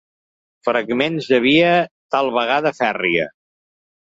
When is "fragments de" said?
0.67-1.39